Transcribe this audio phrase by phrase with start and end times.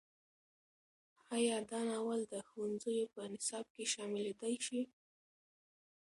[1.35, 4.81] ایا دا ناول د ښوونځیو په نصاب کې شاملېدی شي؟